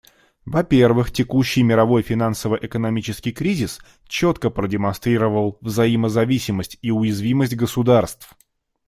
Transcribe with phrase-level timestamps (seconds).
[0.47, 8.33] Во-первых, текущий мировой финансово-экономический кризис четко продемонстрировал взаимозависимость и уязвимость государств.